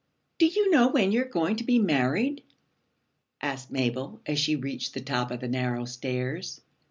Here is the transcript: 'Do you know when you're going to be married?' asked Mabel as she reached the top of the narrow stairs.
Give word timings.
'Do 0.39 0.47
you 0.47 0.71
know 0.71 0.87
when 0.87 1.11
you're 1.11 1.25
going 1.29 1.55
to 1.55 1.63
be 1.63 1.77
married?' 1.77 2.41
asked 3.39 3.69
Mabel 3.69 4.19
as 4.25 4.39
she 4.39 4.55
reached 4.55 4.95
the 4.95 4.99
top 4.99 5.29
of 5.29 5.41
the 5.41 5.47
narrow 5.47 5.85
stairs. 5.85 6.59